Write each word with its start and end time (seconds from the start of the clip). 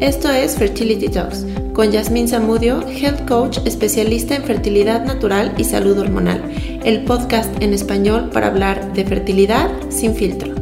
Esto 0.00 0.30
es 0.30 0.58
Fertility 0.58 1.08
Talks 1.08 1.46
con 1.72 1.90
Yasmín 1.90 2.28
Zamudio, 2.28 2.86
Health 2.86 3.26
Coach 3.26 3.60
especialista 3.64 4.36
en 4.36 4.44
fertilidad 4.44 5.06
natural 5.06 5.54
y 5.56 5.64
salud 5.64 5.98
hormonal, 5.98 6.42
el 6.84 7.06
podcast 7.06 7.50
en 7.62 7.72
español 7.72 8.28
para 8.28 8.48
hablar 8.48 8.92
de 8.92 9.06
fertilidad 9.06 9.70
sin 9.90 10.14
filtro. 10.14 10.54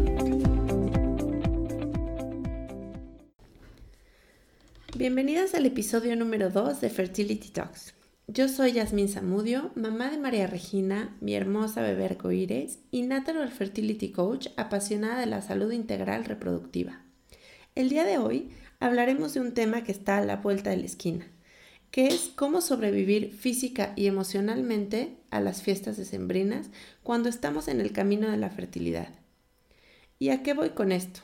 Bienvenidas 4.97 5.55
al 5.55 5.67
episodio 5.67 6.15
número 6.15 6.51
2 6.51 6.81
de 6.81 6.91
Fertility 6.91 7.49
Talks. 7.49 7.95
Yo 8.29 8.49
soy 8.49 8.75
Yasmín 8.75 9.09
Zamudio, 9.09 9.73
mamá 9.75 10.13
de 10.13 10.19
María 10.19 10.47
Regina, 10.47 11.17
mi 11.21 11.35
hermosa 11.35 11.83
bebé 11.83 12.05
arcoíris 12.05 12.79
y 12.93 13.03
Natural 13.03 13.51
Fertility 13.51 14.13
Coach 14.13 14.47
apasionada 14.57 15.19
de 15.19 15.27
la 15.27 15.43
salud 15.43 15.73
integral 15.73 16.25
reproductiva. 16.25 17.01
El 17.75 17.89
día 17.89 18.05
de 18.05 18.19
hoy 18.19 18.51
hablaremos 18.81 19.35
de 19.35 19.41
un 19.41 19.53
tema 19.53 19.85
que 19.85 19.93
está 19.93 20.19
a 20.19 20.25
la 20.25 20.37
vuelta 20.37 20.71
de 20.71 20.79
la 20.79 20.87
esquina, 20.87 21.27
que 21.91 22.09
es 22.09 22.31
cómo 22.35 22.61
sobrevivir 22.61 23.33
física 23.33 23.93
y 23.97 24.07
emocionalmente 24.07 25.17
a 25.31 25.41
las 25.41 25.63
fiestas 25.63 25.97
decembrinas 25.97 26.71
cuando 27.03 27.29
estamos 27.29 27.69
en 27.69 27.81
el 27.81 27.93
camino 27.93 28.31
de 28.31 28.37
la 28.37 28.51
fertilidad. 28.51 29.09
¿Y 30.19 30.31
a 30.31 30.43
qué 30.43 30.55
voy 30.55 30.71
con 30.71 30.93
esto? 30.93 31.21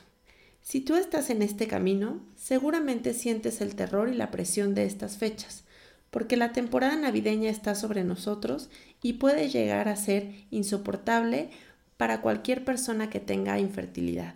Si 0.61 0.81
tú 0.81 0.95
estás 0.95 1.29
en 1.29 1.41
este 1.41 1.67
camino, 1.67 2.21
seguramente 2.35 3.13
sientes 3.13 3.61
el 3.61 3.75
terror 3.75 4.09
y 4.09 4.15
la 4.15 4.31
presión 4.31 4.75
de 4.75 4.85
estas 4.85 5.17
fechas 5.17 5.63
porque 6.11 6.37
la 6.37 6.51
temporada 6.51 6.95
navideña 6.95 7.49
está 7.49 7.73
sobre 7.73 8.03
nosotros 8.03 8.69
y 9.01 9.13
puede 9.13 9.49
llegar 9.49 9.87
a 9.87 9.95
ser 9.95 10.45
insoportable 10.51 11.49
para 11.97 12.21
cualquier 12.21 12.63
persona 12.63 13.09
que 13.09 13.19
tenga 13.19 13.59
infertilidad. 13.59 14.35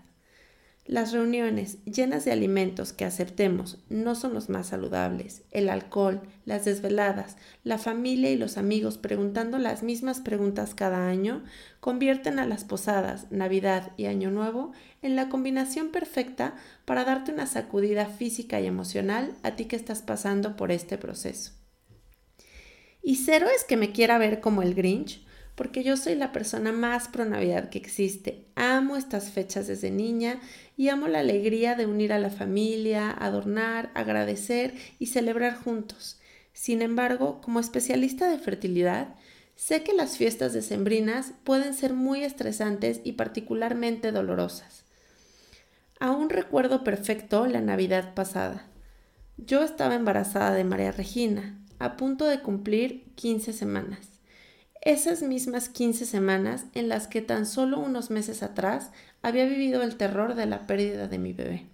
Las 0.88 1.14
reuniones 1.14 1.84
llenas 1.86 2.26
de 2.26 2.32
alimentos 2.32 2.94
que 2.94 3.06
aceptemos 3.06 3.80
no 3.90 4.14
son 4.14 4.36
los 4.36 4.50
más 4.50 4.68
saludables. 4.68 5.42
El 5.50 5.70
alcohol, 5.70 6.22
las 6.46 6.64
desveladas, 6.64 7.38
la 7.64 7.80
familia 7.80 8.30
y 8.30 8.38
los 8.38 8.60
amigos 8.60 9.00
preguntando 9.00 9.58
las 9.58 9.82
mismas 9.82 10.20
preguntas 10.20 10.76
cada 10.76 11.08
año 11.08 11.44
convierten 11.80 12.38
a 12.38 12.46
las 12.46 12.66
posadas, 12.66 13.26
Navidad 13.32 13.94
y 13.98 14.06
Año 14.06 14.30
Nuevo 14.30 14.74
en 15.02 15.16
la 15.16 15.28
combinación 15.28 15.90
perfecta 15.90 16.54
para 16.86 17.04
darte 17.04 17.32
una 17.32 17.48
sacudida 17.48 18.06
física 18.06 18.62
y 18.62 18.68
emocional 18.68 19.34
a 19.42 19.56
ti 19.56 19.66
que 19.66 19.76
estás 19.76 20.04
pasando 20.04 20.56
por 20.56 20.72
este 20.72 21.00
proceso. 21.00 21.54
Y 23.02 23.16
cero 23.16 23.48
es 23.56 23.64
que 23.64 23.76
me 23.76 23.92
quiera 23.92 24.20
ver 24.20 24.40
como 24.40 24.62
el 24.62 24.76
Grinch, 24.76 25.25
porque 25.56 25.84
yo 25.84 25.98
soy 25.98 26.16
la 26.16 26.32
persona 26.32 26.72
más 26.72 27.08
pro 27.08 27.26
Navidad 27.26 27.70
que 27.70 27.78
existe. 27.78 28.46
Amo 28.56 28.98
estas 28.98 29.32
fechas 29.32 29.68
desde 29.68 29.90
niña 29.90 30.40
y 30.78 30.90
amo 30.90 31.08
la 31.08 31.20
alegría 31.20 31.76
de 31.76 31.86
unir 31.86 32.12
a 32.12 32.20
la 32.20 32.30
familia, 32.30 33.10
adornar, 33.12 33.90
agradecer 33.96 34.76
y 35.00 35.08
celebrar 35.08 35.56
juntos. 35.56 36.20
Sin 36.52 36.82
embargo, 36.82 37.42
como 37.42 37.60
especialista 37.60 38.30
de 38.30 38.38
fertilidad, 38.38 39.16
sé 39.56 39.84
que 39.84 39.94
las 39.94 40.18
fiestas 40.18 40.54
decembrinas 40.54 41.34
pueden 41.44 41.74
ser 41.74 41.94
muy 41.94 42.24
estresantes 42.24 43.00
y 43.04 43.14
particularmente 43.14 44.12
dolorosas. 44.12 44.84
Aún 46.00 46.30
recuerdo 46.30 46.84
perfecto 46.84 47.48
la 47.48 47.62
Navidad 47.62 48.14
pasada. 48.14 48.68
Yo 49.38 49.64
estaba 49.64 49.96
embarazada 49.96 50.54
de 50.54 50.66
María 50.66 50.92
Regina, 50.92 51.58
a 51.80 51.96
punto 51.96 52.26
de 52.26 52.42
cumplir 52.42 53.06
15 53.16 53.54
semanas. 53.54 54.15
Esas 54.86 55.24
mismas 55.24 55.68
15 55.68 56.06
semanas 56.06 56.66
en 56.76 56.90
las 56.90 57.08
que 57.08 57.24
tan 57.24 57.48
solo 57.48 57.80
unos 57.80 58.12
meses 58.12 58.44
atrás 58.44 58.92
había 59.24 59.46
vivido 59.46 59.82
el 59.82 59.96
terror 59.96 60.36
de 60.36 60.46
la 60.46 60.68
pérdida 60.68 61.08
de 61.08 61.18
mi 61.18 61.34
bebé. 61.34 61.66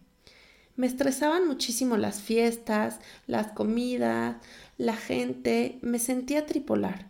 Me 0.77 0.87
estresaban 0.87 1.45
muchísimo 1.45 1.97
las 1.97 2.21
fiestas, 2.21 3.01
las 3.27 3.47
comidas, 3.47 4.37
la 4.77 4.95
gente, 4.95 5.77
me 5.81 5.99
sentía 5.99 6.45
tripolar 6.45 7.09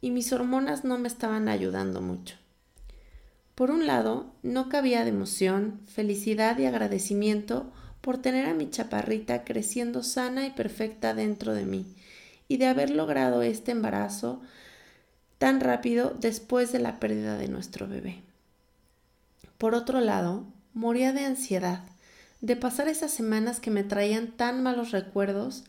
y 0.00 0.10
mis 0.10 0.32
hormonas 0.32 0.84
no 0.84 0.96
me 0.96 1.08
estaban 1.08 1.50
ayudando 1.50 2.00
mucho. 2.00 2.36
Por 3.54 3.70
un 3.70 3.86
lado, 3.86 4.32
no 4.42 4.70
cabía 4.70 5.04
de 5.04 5.10
emoción, 5.10 5.82
felicidad 5.86 6.58
y 6.60 6.64
agradecimiento 6.64 7.70
por 8.00 8.16
tener 8.16 8.46
a 8.46 8.54
mi 8.54 8.70
chaparrita 8.70 9.44
creciendo 9.44 10.02
sana 10.02 10.46
y 10.46 10.50
perfecta 10.50 11.12
dentro 11.12 11.52
de 11.52 11.66
mí 11.66 11.84
y 12.48 12.56
de 12.56 12.68
haber 12.68 12.88
logrado 12.88 13.42
este 13.42 13.72
embarazo 13.72 14.40
tan 15.42 15.58
rápido 15.58 16.14
después 16.20 16.70
de 16.70 16.78
la 16.78 17.00
pérdida 17.00 17.36
de 17.36 17.48
nuestro 17.48 17.88
bebé. 17.88 18.22
Por 19.58 19.74
otro 19.74 20.00
lado, 20.00 20.46
moría 20.72 21.12
de 21.12 21.24
ansiedad, 21.24 21.82
de 22.40 22.54
pasar 22.54 22.86
esas 22.86 23.10
semanas 23.10 23.58
que 23.58 23.72
me 23.72 23.82
traían 23.82 24.28
tan 24.28 24.62
malos 24.62 24.92
recuerdos, 24.92 25.64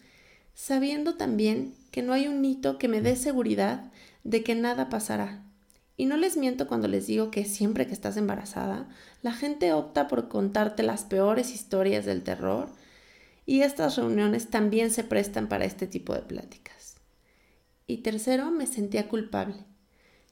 sabiendo 0.53 1.15
también 1.15 1.73
que 1.89 2.03
no 2.03 2.13
hay 2.13 2.27
un 2.27 2.45
hito 2.45 2.77
que 2.77 2.87
me 2.87 3.01
dé 3.01 3.15
seguridad 3.15 3.91
de 4.23 4.43
que 4.43 4.53
nada 4.53 4.89
pasará. 4.89 5.43
Y 5.97 6.05
no 6.05 6.17
les 6.17 6.37
miento 6.37 6.67
cuando 6.67 6.87
les 6.87 7.07
digo 7.07 7.31
que 7.31 7.43
siempre 7.43 7.87
que 7.87 7.93
estás 7.93 8.15
embarazada, 8.15 8.87
la 9.23 9.31
gente 9.31 9.73
opta 9.73 10.07
por 10.07 10.27
contarte 10.27 10.83
las 10.83 11.03
peores 11.03 11.51
historias 11.51 12.05
del 12.05 12.21
terror 12.21 12.69
y 13.47 13.61
estas 13.61 13.95
reuniones 13.95 14.51
también 14.51 14.91
se 14.91 15.03
prestan 15.03 15.47
para 15.47 15.65
este 15.65 15.87
tipo 15.87 16.13
de 16.13 16.21
pláticas. 16.21 16.92
Y 17.93 17.97
tercero, 17.97 18.49
me 18.49 18.65
sentía 18.65 19.07
culpable. 19.07 19.53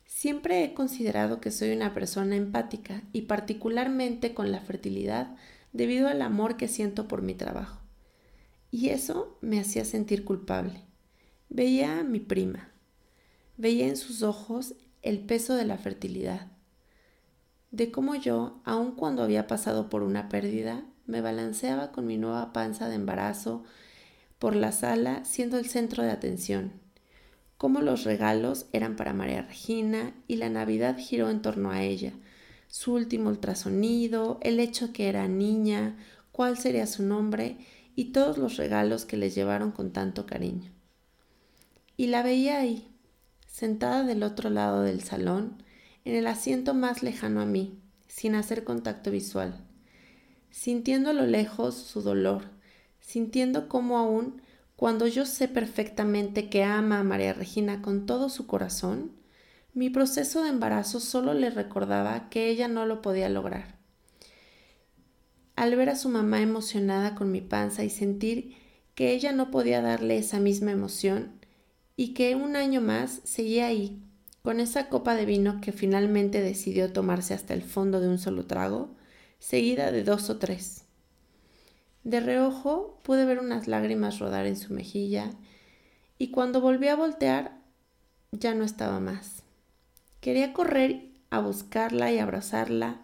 Siempre 0.08 0.64
he 0.64 0.74
considerado 0.74 1.40
que 1.40 1.52
soy 1.52 1.74
una 1.74 1.94
persona 1.94 2.36
empática 2.36 3.04
y 3.14 3.22
particularmente 3.28 4.34
con 4.34 4.52
la 4.52 4.62
fertilidad 4.62 5.36
debido 5.72 6.08
al 6.08 6.24
amor 6.24 6.58
que 6.58 6.68
siento 6.68 7.08
por 7.08 7.22
mi 7.22 7.36
trabajo. 7.36 7.80
Y 8.72 8.90
eso 8.90 9.38
me 9.42 9.60
hacía 9.60 9.86
sentir 9.86 10.26
culpable. 10.26 10.82
Veía 11.50 12.00
a 12.00 12.04
mi 12.04 12.20
prima. 12.20 12.72
Veía 13.58 13.86
en 13.86 13.96
sus 13.96 14.24
ojos 14.24 14.74
el 15.04 15.20
peso 15.20 15.54
de 15.54 15.66
la 15.66 15.78
fertilidad. 15.78 16.48
De 17.70 17.92
cómo 17.92 18.16
yo, 18.16 18.60
aun 18.66 18.96
cuando 18.96 19.22
había 19.22 19.46
pasado 19.46 19.88
por 19.88 20.02
una 20.02 20.30
pérdida, 20.30 20.84
me 21.06 21.22
balanceaba 21.22 21.92
con 21.92 22.08
mi 22.08 22.18
nueva 22.18 22.54
panza 22.54 22.90
de 22.90 22.96
embarazo 22.96 23.64
por 24.40 24.56
la 24.56 24.72
sala, 24.72 25.24
siendo 25.26 25.60
el 25.60 25.70
centro 25.70 26.02
de 26.02 26.10
atención. 26.10 26.82
Cómo 27.62 27.82
los 27.82 28.06
regalos 28.06 28.66
eran 28.74 28.96
para 28.96 29.14
María 29.14 29.44
Regina 29.44 30.16
y 30.28 30.38
la 30.38 30.50
Navidad 30.50 30.98
giró 30.98 31.30
en 31.30 31.44
torno 31.44 31.70
a 31.70 31.84
ella. 31.84 32.12
Su 32.68 32.96
último 32.96 33.30
ultrasonido, 33.30 34.40
el 34.42 34.60
hecho 34.60 34.92
que 34.94 35.10
era 35.10 35.28
niña, 35.28 35.96
cuál 36.32 36.58
sería 36.58 36.88
su 36.88 37.04
nombre 37.04 37.60
y 37.96 38.06
todos 38.14 38.40
los 38.40 38.58
regalos 38.58 39.06
que 39.06 39.16
les 39.16 39.36
llevaron 39.36 39.70
con 39.70 39.94
tanto 39.94 40.26
cariño. 40.26 40.72
Y 41.98 42.08
la 42.08 42.24
veía 42.24 42.58
ahí, 42.58 42.88
sentada 43.46 44.06
del 44.06 44.24
otro 44.24 44.50
lado 44.50 44.82
del 44.82 45.04
salón, 45.04 45.62
en 46.04 46.16
el 46.16 46.26
asiento 46.26 46.74
más 46.74 47.04
lejano 47.04 47.42
a 47.42 47.46
mí, 47.46 47.78
sin 48.08 48.34
hacer 48.34 48.64
contacto 48.64 49.12
visual 49.12 49.54
sintiendo 50.50 51.12
a 51.12 51.14
lo 51.14 51.28
lejos 51.28 51.76
su 51.76 52.02
dolor, 52.02 52.44
sintiendo 53.00 53.70
cómo 53.70 54.00
aún 54.00 54.42
cuando 54.82 55.06
yo 55.06 55.28
sé 55.28 55.48
perfectamente 55.48 56.50
que 56.50 56.64
ama 56.64 57.02
a 57.02 57.04
María 57.04 57.34
Regina 57.34 57.84
con 57.84 58.08
todo 58.08 58.30
su 58.30 58.48
corazón, 58.48 59.12
mi 59.76 59.92
proceso 59.92 60.42
de 60.42 60.50
embarazo 60.50 61.00
solo 61.00 61.36
le 61.36 61.52
recordaba 61.52 62.30
que 62.30 62.50
ella 62.50 62.68
no 62.68 62.88
lo 62.88 63.04
podía 63.04 63.30
lograr. 63.30 63.78
Al 65.56 65.76
ver 65.76 65.90
a 65.90 65.96
su 65.96 66.10
mamá 66.10 66.42
emocionada 66.42 67.14
con 67.14 67.32
mi 67.32 67.42
panza 67.42 67.84
y 67.84 67.92
sentir 67.92 68.56
que 68.96 69.12
ella 69.12 69.34
no 69.34 69.52
podía 69.52 69.84
darle 69.84 70.18
esa 70.18 70.40
misma 70.40 70.72
emoción 70.72 71.34
y 71.96 72.16
que 72.16 72.34
un 72.34 72.56
año 72.56 72.82
más 72.82 73.22
seguía 73.24 73.68
ahí, 73.68 74.02
con 74.42 74.60
esa 74.60 74.90
copa 74.90 75.14
de 75.14 75.28
vino 75.28 75.62
que 75.62 75.74
finalmente 75.74 76.42
decidió 76.42 76.92
tomarse 76.92 77.36
hasta 77.36 77.54
el 77.54 77.62
fondo 77.62 78.02
de 78.02 78.08
un 78.08 78.18
solo 78.18 78.48
trago, 78.48 78.96
seguida 79.38 79.92
de 79.92 80.04
dos 80.04 80.32
o 80.32 80.40
tres. 80.40 80.86
De 82.04 82.20
reojo 82.20 83.00
pude 83.04 83.26
ver 83.26 83.40
unas 83.40 83.68
lágrimas 83.68 84.20
rodar 84.20 84.46
en 84.46 84.58
su 84.58 84.74
mejilla 84.74 85.32
y 86.18 86.32
cuando 86.32 86.62
volví 86.62 86.88
a 86.88 86.96
voltear 86.96 87.60
ya 88.32 88.54
no 88.54 88.64
estaba 88.64 89.00
más. 89.00 89.44
Quería 90.20 90.54
correr 90.54 91.06
a 91.30 91.40
buscarla 91.40 92.12
y 92.12 92.20
abrazarla, 92.20 93.02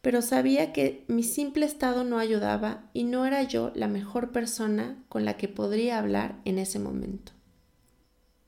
pero 0.00 0.20
sabía 0.20 0.72
que 0.72 1.04
mi 1.08 1.22
simple 1.22 1.64
estado 1.64 2.04
no 2.04 2.18
ayudaba 2.18 2.90
y 2.92 3.04
no 3.04 3.24
era 3.24 3.42
yo 3.42 3.72
la 3.74 3.88
mejor 3.88 4.32
persona 4.32 5.02
con 5.08 5.24
la 5.24 5.36
que 5.36 5.48
podría 5.48 5.98
hablar 5.98 6.40
en 6.44 6.58
ese 6.58 6.78
momento. 6.78 7.32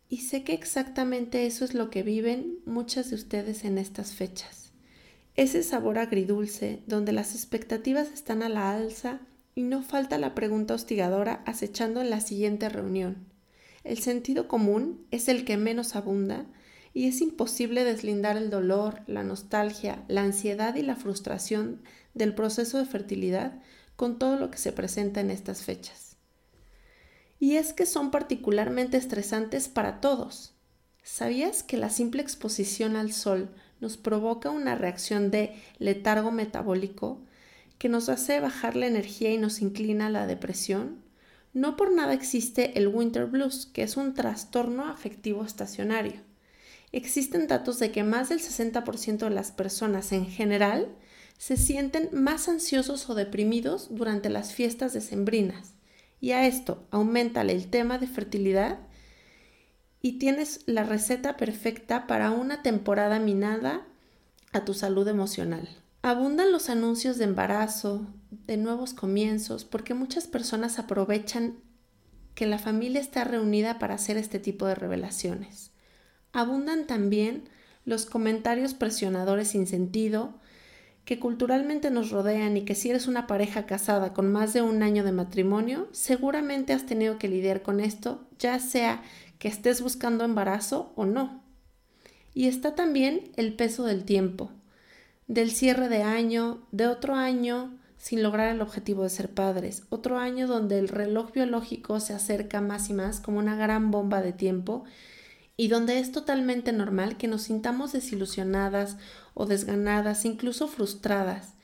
Y 0.08 0.18
sé 0.18 0.44
que 0.44 0.54
exactamente 0.54 1.46
eso 1.46 1.64
es 1.64 1.74
lo 1.74 1.90
que 1.90 2.02
viven 2.02 2.58
muchas 2.66 3.10
de 3.10 3.16
ustedes 3.16 3.64
en 3.64 3.78
estas 3.78 4.14
fechas 4.14 4.64
ese 5.36 5.62
sabor 5.62 5.98
agridulce 5.98 6.82
donde 6.86 7.12
las 7.12 7.34
expectativas 7.34 8.12
están 8.12 8.42
a 8.42 8.48
la 8.48 8.72
alza 8.72 9.20
y 9.54 9.62
no 9.62 9.82
falta 9.82 10.18
la 10.18 10.34
pregunta 10.34 10.74
hostigadora 10.74 11.42
acechando 11.46 12.00
en 12.00 12.10
la 12.10 12.20
siguiente 12.20 12.68
reunión. 12.68 13.26
El 13.84 13.98
sentido 13.98 14.48
común 14.48 15.06
es 15.10 15.28
el 15.28 15.44
que 15.44 15.56
menos 15.56 15.94
abunda 15.94 16.46
y 16.94 17.08
es 17.08 17.20
imposible 17.20 17.84
deslindar 17.84 18.36
el 18.36 18.50
dolor, 18.50 19.02
la 19.06 19.22
nostalgia, 19.22 20.04
la 20.08 20.22
ansiedad 20.22 20.76
y 20.76 20.82
la 20.82 20.96
frustración 20.96 21.82
del 22.14 22.34
proceso 22.34 22.78
de 22.78 22.86
fertilidad 22.86 23.60
con 23.96 24.18
todo 24.18 24.36
lo 24.36 24.50
que 24.50 24.58
se 24.58 24.72
presenta 24.72 25.20
en 25.20 25.30
estas 25.30 25.62
fechas. 25.62 26.16
Y 27.38 27.56
es 27.56 27.72
que 27.72 27.84
son 27.84 28.10
particularmente 28.10 28.96
estresantes 28.96 29.68
para 29.68 30.00
todos. 30.00 30.54
¿Sabías 31.02 31.62
que 31.62 31.76
la 31.76 31.90
simple 31.90 32.22
exposición 32.22 32.96
al 32.96 33.12
sol 33.12 33.50
nos 33.80 33.96
provoca 33.96 34.50
una 34.50 34.74
reacción 34.76 35.30
de 35.30 35.54
letargo 35.78 36.30
metabólico 36.30 37.20
que 37.78 37.88
nos 37.88 38.08
hace 38.08 38.40
bajar 38.40 38.76
la 38.76 38.86
energía 38.86 39.32
y 39.32 39.38
nos 39.38 39.60
inclina 39.60 40.06
a 40.06 40.10
la 40.10 40.26
depresión? 40.26 41.02
No 41.52 41.76
por 41.76 41.92
nada 41.92 42.12
existe 42.12 42.76
el 42.78 42.88
winter 42.88 43.26
blues, 43.26 43.66
que 43.66 43.82
es 43.82 43.96
un 43.96 44.14
trastorno 44.14 44.86
afectivo 44.86 45.44
estacionario. 45.44 46.20
Existen 46.90 47.46
datos 47.46 47.78
de 47.78 47.90
que 47.90 48.04
más 48.04 48.28
del 48.28 48.40
60% 48.40 49.18
de 49.18 49.30
las 49.30 49.52
personas 49.52 50.12
en 50.12 50.26
general 50.26 50.88
se 51.38 51.56
sienten 51.56 52.08
más 52.12 52.48
ansiosos 52.48 53.08
o 53.10 53.14
deprimidos 53.14 53.88
durante 53.90 54.30
las 54.30 54.52
fiestas 54.52 54.92
decembrinas. 54.92 55.74
Y 56.20 56.32
a 56.32 56.46
esto 56.46 56.86
aumentale 56.90 57.52
el 57.52 57.68
tema 57.68 57.98
de 57.98 58.06
fertilidad 58.06 58.78
y 60.00 60.18
tienes 60.18 60.60
la 60.66 60.84
receta 60.84 61.36
perfecta 61.36 62.06
para 62.06 62.30
una 62.30 62.62
temporada 62.62 63.18
minada 63.18 63.86
a 64.52 64.64
tu 64.64 64.74
salud 64.74 65.06
emocional. 65.08 65.68
Abundan 66.06 66.52
los 66.52 66.68
anuncios 66.68 67.16
de 67.16 67.24
embarazo, 67.24 68.06
de 68.30 68.58
nuevos 68.58 68.92
comienzos, 68.92 69.64
porque 69.64 69.94
muchas 69.94 70.26
personas 70.26 70.78
aprovechan 70.78 71.60
que 72.34 72.44
la 72.44 72.58
familia 72.58 73.00
está 73.00 73.24
reunida 73.24 73.78
para 73.78 73.94
hacer 73.94 74.18
este 74.18 74.38
tipo 74.38 74.66
de 74.66 74.74
revelaciones. 74.74 75.70
Abundan 76.34 76.86
también 76.86 77.48
los 77.86 78.04
comentarios 78.04 78.74
presionadores 78.74 79.48
sin 79.48 79.66
sentido 79.66 80.38
que 81.06 81.18
culturalmente 81.18 81.90
nos 81.90 82.10
rodean 82.10 82.58
y 82.58 82.66
que 82.66 82.74
si 82.74 82.90
eres 82.90 83.06
una 83.06 83.26
pareja 83.26 83.64
casada 83.64 84.12
con 84.12 84.30
más 84.30 84.52
de 84.52 84.60
un 84.60 84.82
año 84.82 85.04
de 85.04 85.12
matrimonio, 85.12 85.88
seguramente 85.92 86.74
has 86.74 86.84
tenido 86.84 87.16
que 87.18 87.28
lidiar 87.28 87.62
con 87.62 87.80
esto, 87.80 88.28
ya 88.38 88.58
sea 88.58 89.02
que 89.38 89.48
estés 89.48 89.80
buscando 89.80 90.22
embarazo 90.24 90.92
o 90.96 91.06
no. 91.06 91.42
Y 92.34 92.46
está 92.46 92.74
también 92.74 93.32
el 93.36 93.56
peso 93.56 93.84
del 93.86 94.04
tiempo 94.04 94.50
del 95.26 95.50
cierre 95.50 95.88
de 95.88 96.02
año, 96.02 96.66
de 96.72 96.86
otro 96.86 97.14
año 97.14 97.78
sin 98.04 98.22
lograr 98.22 98.54
el 98.54 98.60
objetivo 98.60 99.02
de 99.02 99.08
ser 99.08 99.32
padres, 99.32 99.84
otro 99.88 100.18
año 100.18 100.46
donde 100.46 100.78
el 100.78 100.88
reloj 100.88 101.32
biológico 101.32 102.00
se 102.00 102.12
acerca 102.12 102.60
más 102.60 102.90
y 102.90 102.92
más 102.92 103.18
como 103.20 103.38
una 103.38 103.56
gran 103.56 103.90
bomba 103.90 104.20
de 104.20 104.34
tiempo 104.34 104.84
y 105.56 105.68
donde 105.68 105.98
es 105.98 106.12
totalmente 106.12 106.72
normal 106.72 107.16
que 107.16 107.28
nos 107.28 107.42
sintamos 107.42 107.92
desilusionadas 107.92 108.98
o 109.32 109.46
desganadas, 109.46 110.26
incluso 110.26 110.68
frustradas. 110.68 111.54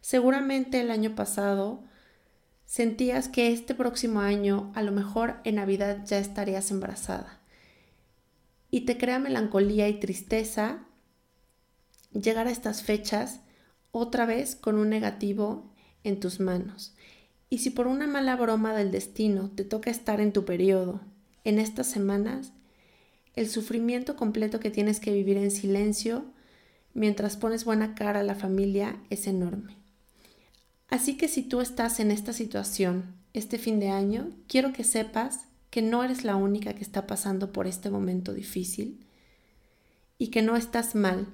Seguramente 0.00 0.80
el 0.80 0.92
año 0.92 1.14
pasado 1.14 1.82
sentías 2.64 3.28
que 3.28 3.50
este 3.50 3.74
próximo 3.74 4.20
año, 4.20 4.70
a 4.74 4.82
lo 4.82 4.92
mejor 4.92 5.38
en 5.44 5.56
Navidad 5.56 6.04
ya 6.04 6.18
estarías 6.18 6.70
embarazada. 6.70 7.40
Y 8.70 8.82
te 8.82 8.98
crea 8.98 9.18
melancolía 9.18 9.88
y 9.88 9.98
tristeza 9.98 10.84
llegar 12.12 12.46
a 12.46 12.50
estas 12.50 12.82
fechas 12.82 13.40
otra 13.90 14.26
vez 14.26 14.56
con 14.56 14.76
un 14.76 14.88
negativo 14.88 15.72
en 16.04 16.20
tus 16.20 16.40
manos. 16.40 16.94
Y 17.50 17.58
si 17.58 17.70
por 17.70 17.86
una 17.86 18.06
mala 18.06 18.36
broma 18.36 18.74
del 18.74 18.90
destino 18.90 19.50
te 19.50 19.64
toca 19.64 19.90
estar 19.90 20.20
en 20.20 20.32
tu 20.32 20.44
periodo 20.44 21.00
en 21.44 21.58
estas 21.58 21.86
semanas, 21.86 22.52
el 23.34 23.48
sufrimiento 23.48 24.16
completo 24.16 24.60
que 24.60 24.70
tienes 24.70 25.00
que 25.00 25.12
vivir 25.12 25.36
en 25.36 25.50
silencio 25.50 26.24
mientras 26.92 27.36
pones 27.36 27.64
buena 27.64 27.94
cara 27.94 28.20
a 28.20 28.24
la 28.24 28.34
familia 28.34 29.00
es 29.10 29.26
enorme. 29.26 29.76
Así 30.88 31.16
que 31.16 31.28
si 31.28 31.42
tú 31.42 31.60
estás 31.60 32.00
en 32.00 32.10
esta 32.10 32.32
situación 32.32 33.14
este 33.34 33.58
fin 33.58 33.78
de 33.78 33.90
año, 33.90 34.30
quiero 34.48 34.72
que 34.72 34.84
sepas 34.84 35.46
que 35.70 35.82
no 35.82 36.02
eres 36.02 36.24
la 36.24 36.36
única 36.36 36.74
que 36.74 36.82
está 36.82 37.06
pasando 37.06 37.52
por 37.52 37.66
este 37.66 37.90
momento 37.90 38.32
difícil 38.32 39.06
y 40.18 40.28
que 40.28 40.42
no 40.42 40.56
estás 40.56 40.94
mal 40.94 41.28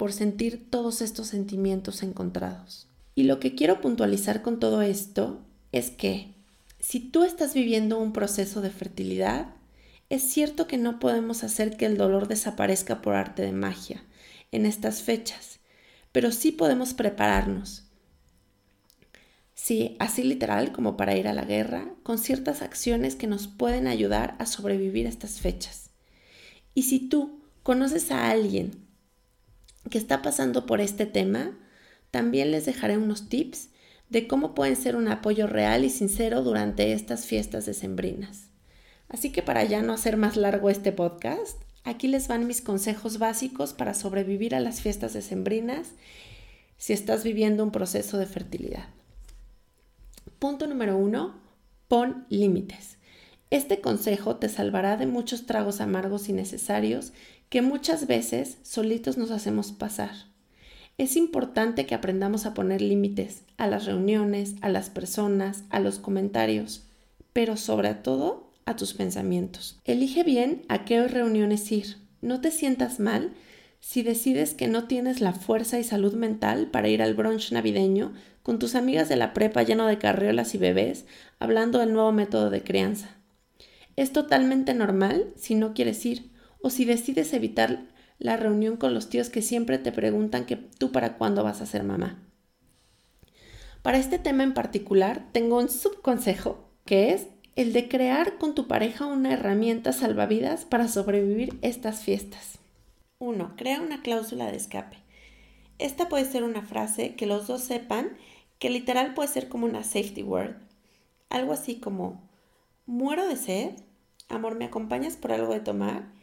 por 0.00 0.14
sentir 0.14 0.70
todos 0.70 1.02
estos 1.02 1.26
sentimientos 1.26 2.02
encontrados. 2.02 2.88
Y 3.14 3.24
lo 3.24 3.38
que 3.38 3.54
quiero 3.54 3.82
puntualizar 3.82 4.40
con 4.40 4.58
todo 4.58 4.80
esto 4.80 5.42
es 5.72 5.90
que 5.90 6.32
si 6.78 7.00
tú 7.00 7.22
estás 7.22 7.52
viviendo 7.52 7.98
un 7.98 8.14
proceso 8.14 8.62
de 8.62 8.70
fertilidad, 8.70 9.48
es 10.08 10.22
cierto 10.22 10.66
que 10.66 10.78
no 10.78 11.00
podemos 11.00 11.44
hacer 11.44 11.76
que 11.76 11.84
el 11.84 11.98
dolor 11.98 12.28
desaparezca 12.28 13.02
por 13.02 13.14
arte 13.14 13.42
de 13.42 13.52
magia 13.52 14.02
en 14.52 14.64
estas 14.64 15.02
fechas, 15.02 15.60
pero 16.12 16.32
sí 16.32 16.50
podemos 16.50 16.94
prepararnos. 16.94 17.84
Sí, 19.52 19.96
así 19.98 20.22
literal 20.22 20.72
como 20.72 20.96
para 20.96 21.14
ir 21.14 21.28
a 21.28 21.34
la 21.34 21.44
guerra, 21.44 21.92
con 22.04 22.16
ciertas 22.16 22.62
acciones 22.62 23.16
que 23.16 23.26
nos 23.26 23.48
pueden 23.48 23.86
ayudar 23.86 24.34
a 24.38 24.46
sobrevivir 24.46 25.04
a 25.04 25.10
estas 25.10 25.40
fechas. 25.40 25.90
Y 26.72 26.84
si 26.84 27.00
tú 27.00 27.42
conoces 27.62 28.10
a 28.10 28.30
alguien 28.30 28.88
que 29.88 29.98
está 29.98 30.22
pasando 30.22 30.66
por 30.66 30.80
este 30.80 31.06
tema, 31.06 31.56
también 32.10 32.50
les 32.50 32.66
dejaré 32.66 32.98
unos 32.98 33.28
tips 33.28 33.68
de 34.08 34.26
cómo 34.26 34.54
pueden 34.54 34.76
ser 34.76 34.96
un 34.96 35.08
apoyo 35.08 35.46
real 35.46 35.84
y 35.84 35.90
sincero 35.90 36.42
durante 36.42 36.92
estas 36.92 37.26
fiestas 37.26 37.64
decembrinas. 37.66 38.48
Así 39.08 39.30
que 39.30 39.42
para 39.42 39.64
ya 39.64 39.82
no 39.82 39.92
hacer 39.92 40.16
más 40.16 40.36
largo 40.36 40.70
este 40.70 40.92
podcast, 40.92 41.60
aquí 41.84 42.08
les 42.08 42.28
van 42.28 42.46
mis 42.46 42.60
consejos 42.60 43.18
básicos 43.18 43.72
para 43.72 43.94
sobrevivir 43.94 44.54
a 44.54 44.60
las 44.60 44.80
fiestas 44.80 45.12
decembrinas 45.14 45.88
si 46.76 46.92
estás 46.92 47.24
viviendo 47.24 47.62
un 47.62 47.72
proceso 47.72 48.18
de 48.18 48.26
fertilidad. 48.26 48.88
Punto 50.38 50.66
número 50.66 50.96
uno, 50.96 51.40
pon 51.88 52.26
límites. 52.30 52.98
Este 53.50 53.80
consejo 53.80 54.36
te 54.36 54.48
salvará 54.48 54.96
de 54.96 55.06
muchos 55.06 55.44
tragos 55.44 55.80
amargos 55.80 56.28
innecesarios 56.28 57.12
que 57.48 57.62
muchas 57.62 58.06
veces 58.06 58.58
solitos 58.62 59.18
nos 59.18 59.32
hacemos 59.32 59.72
pasar. 59.72 60.12
Es 60.98 61.16
importante 61.16 61.84
que 61.84 61.96
aprendamos 61.96 62.46
a 62.46 62.54
poner 62.54 62.80
límites 62.80 63.42
a 63.56 63.66
las 63.66 63.86
reuniones, 63.86 64.54
a 64.60 64.68
las 64.68 64.88
personas, 64.88 65.64
a 65.70 65.80
los 65.80 65.98
comentarios, 65.98 66.84
pero 67.32 67.56
sobre 67.56 67.94
todo 67.94 68.52
a 68.66 68.76
tus 68.76 68.94
pensamientos. 68.94 69.80
Elige 69.84 70.22
bien 70.22 70.62
a 70.68 70.84
qué 70.84 71.08
reuniones 71.08 71.72
ir. 71.72 71.96
No 72.20 72.40
te 72.40 72.52
sientas 72.52 73.00
mal 73.00 73.32
si 73.80 74.02
decides 74.02 74.54
que 74.54 74.68
no 74.68 74.84
tienes 74.84 75.20
la 75.20 75.32
fuerza 75.32 75.80
y 75.80 75.84
salud 75.84 76.14
mental 76.14 76.68
para 76.70 76.88
ir 76.88 77.02
al 77.02 77.14
brunch 77.14 77.50
navideño 77.50 78.12
con 78.44 78.60
tus 78.60 78.76
amigas 78.76 79.08
de 79.08 79.16
la 79.16 79.32
prepa 79.32 79.64
lleno 79.64 79.86
de 79.86 79.98
carriolas 79.98 80.54
y 80.54 80.58
bebés 80.58 81.06
hablando 81.40 81.80
del 81.80 81.92
nuevo 81.92 82.12
método 82.12 82.50
de 82.50 82.62
crianza. 82.62 83.19
Es 84.00 84.12
totalmente 84.12 84.72
normal 84.72 85.30
si 85.36 85.54
no 85.54 85.74
quieres 85.74 86.06
ir 86.06 86.30
o 86.62 86.70
si 86.70 86.86
decides 86.86 87.34
evitar 87.34 87.82
la 88.18 88.38
reunión 88.38 88.78
con 88.78 88.94
los 88.94 89.10
tíos 89.10 89.28
que 89.28 89.42
siempre 89.42 89.76
te 89.76 89.92
preguntan 89.92 90.46
que 90.46 90.56
tú 90.56 90.90
para 90.90 91.18
cuándo 91.18 91.44
vas 91.44 91.60
a 91.60 91.66
ser 91.66 91.84
mamá. 91.84 92.18
Para 93.82 93.98
este 93.98 94.18
tema 94.18 94.42
en 94.42 94.54
particular 94.54 95.26
tengo 95.32 95.58
un 95.58 95.68
subconsejo 95.68 96.66
que 96.86 97.12
es 97.12 97.26
el 97.56 97.74
de 97.74 97.90
crear 97.90 98.38
con 98.38 98.54
tu 98.54 98.68
pareja 98.68 99.04
una 99.04 99.34
herramienta 99.34 99.92
salvavidas 99.92 100.64
para 100.64 100.88
sobrevivir 100.88 101.58
estas 101.60 102.00
fiestas. 102.00 102.58
1. 103.18 103.52
Crea 103.58 103.82
una 103.82 104.00
cláusula 104.00 104.50
de 104.50 104.56
escape. 104.56 104.96
Esta 105.78 106.08
puede 106.08 106.24
ser 106.24 106.42
una 106.44 106.62
frase 106.62 107.16
que 107.16 107.26
los 107.26 107.46
dos 107.48 107.60
sepan 107.60 108.16
que 108.58 108.70
literal 108.70 109.12
puede 109.12 109.28
ser 109.28 109.50
como 109.50 109.66
una 109.66 109.84
safety 109.84 110.22
word. 110.22 110.54
Algo 111.28 111.52
así 111.52 111.80
como, 111.80 112.26
muero 112.86 113.28
de 113.28 113.36
sed, 113.36 113.72
amor, 114.30 114.56
¿me 114.56 114.64
acompañas 114.64 115.16
por 115.16 115.32
algo 115.32 115.52
de 115.52 115.60
tomar? 115.60 116.20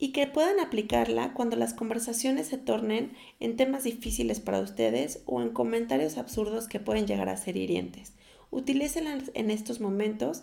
y 0.00 0.12
que 0.12 0.26
puedan 0.26 0.58
aplicarla 0.60 1.34
cuando 1.34 1.56
las 1.56 1.74
conversaciones 1.74 2.48
se 2.48 2.56
tornen 2.56 3.12
en 3.38 3.56
temas 3.56 3.84
difíciles 3.84 4.40
para 4.40 4.60
ustedes 4.60 5.20
o 5.26 5.42
en 5.42 5.50
comentarios 5.50 6.16
absurdos 6.16 6.68
que 6.68 6.80
pueden 6.80 7.06
llegar 7.06 7.28
a 7.28 7.36
ser 7.36 7.58
hirientes. 7.58 8.14
Utilícenla 8.50 9.18
en 9.34 9.50
estos 9.50 9.78
momentos 9.78 10.42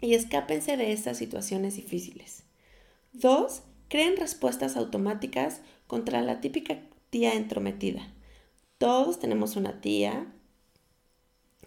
y 0.00 0.14
escápense 0.14 0.78
de 0.78 0.92
estas 0.92 1.18
situaciones 1.18 1.76
difíciles. 1.76 2.44
2. 3.12 3.62
Creen 3.88 4.16
respuestas 4.16 4.78
automáticas 4.78 5.60
contra 5.86 6.22
la 6.22 6.40
típica 6.40 6.80
tía 7.10 7.34
entrometida. 7.34 8.14
Todos 8.78 9.18
tenemos 9.18 9.56
una 9.56 9.82
tía 9.82 10.26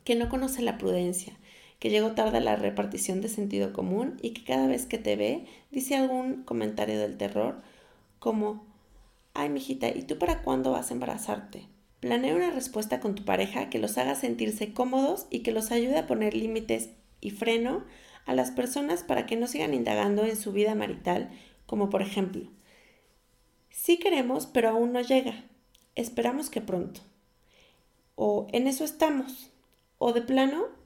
que 0.04 0.16
no 0.16 0.30
conoce 0.30 0.64
la 0.64 0.80
prudencia, 0.80 1.38
que 1.82 1.90
llegó 1.90 2.12
tarde 2.12 2.38
a 2.38 2.42
la 2.42 2.56
repartición 2.56 3.22
de 3.22 3.28
sentido 3.28 3.74
común 3.74 4.20
y 4.22 4.30
que 4.34 4.44
cada 4.44 4.68
vez 4.68 4.86
que 4.86 5.00
te 5.00 5.16
ve 5.16 5.48
dice 5.72 5.96
algún 5.96 6.44
comentario 6.44 7.00
del 7.00 7.18
terror 7.18 7.64
como, 8.20 8.64
ay 9.34 9.50
mijita, 9.50 9.90
¿y 9.90 10.04
tú 10.04 10.20
para 10.20 10.44
cuándo 10.44 10.70
vas 10.70 10.92
a 10.92 10.94
embarazarte? 10.94 11.66
Planea 12.00 12.36
una 12.36 12.52
respuesta 12.52 13.00
con 13.00 13.16
tu 13.16 13.26
pareja 13.26 13.72
que 13.72 13.80
los 13.80 13.98
haga 13.98 14.14
sentirse 14.14 14.74
cómodos 14.74 15.26
y 15.32 15.40
que 15.40 15.52
los 15.52 15.72
ayude 15.72 15.98
a 15.98 16.06
poner 16.06 16.36
límites 16.36 16.92
y 17.20 17.32
freno 17.32 17.84
a 18.28 18.36
las 18.36 18.52
personas 18.52 19.02
para 19.02 19.26
que 19.26 19.36
no 19.36 19.48
sigan 19.48 19.74
indagando 19.74 20.24
en 20.24 20.38
su 20.38 20.52
vida 20.52 20.76
marital, 20.76 21.32
como 21.66 21.90
por 21.90 22.04
ejemplo, 22.04 22.48
sí 23.72 23.98
queremos, 23.98 24.46
pero 24.46 24.70
aún 24.70 24.94
no 24.94 25.02
llega. 25.02 25.46
Esperamos 25.96 26.52
que 26.52 26.62
pronto. 26.62 27.02
O 28.14 28.46
en 28.52 28.68
eso 28.68 28.84
estamos. 28.84 29.50
o 29.98 30.14
de 30.14 30.22
plano, 30.22 30.81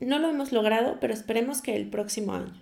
no 0.00 0.18
lo 0.18 0.28
hemos 0.28 0.52
logrado, 0.52 0.98
pero 1.00 1.14
esperemos 1.14 1.62
que 1.62 1.76
el 1.76 1.88
próximo 1.88 2.34
año. 2.34 2.60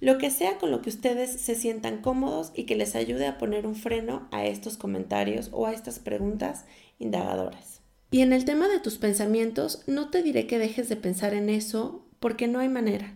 Lo 0.00 0.16
que 0.16 0.30
sea 0.30 0.56
con 0.56 0.70
lo 0.70 0.80
que 0.80 0.88
ustedes 0.88 1.30
se 1.40 1.54
sientan 1.54 2.00
cómodos 2.00 2.52
y 2.54 2.64
que 2.64 2.76
les 2.76 2.94
ayude 2.94 3.26
a 3.26 3.36
poner 3.36 3.66
un 3.66 3.74
freno 3.74 4.28
a 4.30 4.46
estos 4.46 4.76
comentarios 4.78 5.50
o 5.52 5.66
a 5.66 5.72
estas 5.72 5.98
preguntas 5.98 6.64
indagadoras. 6.98 7.80
Y 8.10 8.22
en 8.22 8.32
el 8.32 8.44
tema 8.44 8.68
de 8.68 8.80
tus 8.80 8.96
pensamientos, 8.96 9.82
no 9.86 10.10
te 10.10 10.22
diré 10.22 10.46
que 10.46 10.58
dejes 10.58 10.88
de 10.88 10.96
pensar 10.96 11.34
en 11.34 11.48
eso 11.48 12.04
porque 12.18 12.48
no 12.48 12.58
hay 12.58 12.68
manera. 12.68 13.14